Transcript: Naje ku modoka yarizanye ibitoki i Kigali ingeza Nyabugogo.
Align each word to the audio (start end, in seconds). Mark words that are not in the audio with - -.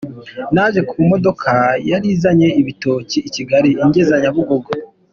Naje 0.53 0.81
ku 0.89 0.95
modoka 1.09 1.51
yarizanye 1.89 2.47
ibitoki 2.61 3.17
i 3.27 3.29
Kigali 3.35 3.69
ingeza 3.83 4.13
Nyabugogo. 4.21 4.71